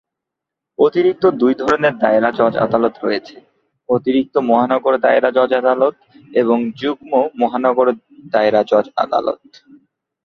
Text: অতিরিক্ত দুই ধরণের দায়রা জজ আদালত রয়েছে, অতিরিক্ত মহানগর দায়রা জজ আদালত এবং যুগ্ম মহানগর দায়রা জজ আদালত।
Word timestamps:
অতিরিক্ত 0.79 1.23
দুই 1.41 1.53
ধরণের 1.61 1.93
দায়রা 1.97 2.29
জজ 2.31 2.53
আদালত 2.57 2.95
রয়েছে, 3.03 3.35
অতিরিক্ত 3.89 4.35
মহানগর 4.49 4.93
দায়রা 4.97 5.29
জজ 5.31 5.51
আদালত 5.53 5.95
এবং 6.33 6.57
যুগ্ম 6.81 7.11
মহানগর 7.41 7.87
দায়রা 8.33 8.61
জজ 8.63 8.85
আদালত। 9.03 9.39